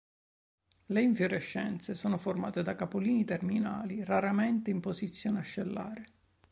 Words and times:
Le 0.87 0.99
infiorescenze 0.99 1.93
sono 1.93 2.17
formate 2.17 2.63
da 2.63 2.73
capolini 2.73 3.23
terminali, 3.23 4.03
raramente 4.03 4.71
in 4.71 4.79
posizione 4.79 5.37
ascellare. 5.37 6.07